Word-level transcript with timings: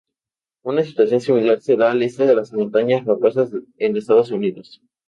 Una 0.63 0.81
situación 0.83 1.21
similar 1.21 1.61
se 1.61 1.75
da 1.75 1.91
al 1.91 2.01
este 2.01 2.25
de 2.25 2.33
las 2.33 2.51
Montañas 2.53 3.05
Rocosas 3.05 3.51
en 3.77 3.97
Estados 3.97 4.31
Unidos. 4.31 4.81